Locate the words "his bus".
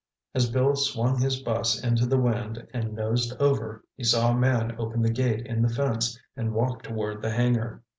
1.21-1.79